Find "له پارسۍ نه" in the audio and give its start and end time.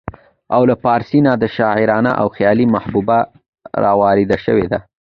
0.69-1.33